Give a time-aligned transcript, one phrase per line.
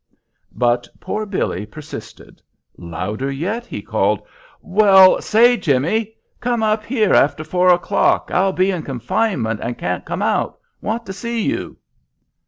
[0.55, 2.41] But poor Billy persisted.
[2.75, 4.25] Louder yet he called,
[4.59, 6.15] "Well say Jimmy!
[6.39, 8.31] Come up here after four o'clock.
[8.33, 10.57] I'll be in confinement, and can't come out.
[10.81, 11.77] Want to see you."